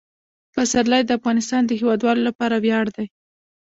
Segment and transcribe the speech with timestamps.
[0.53, 3.05] پسرلی د افغانستان د هیوادوالو لپاره ویاړ دی.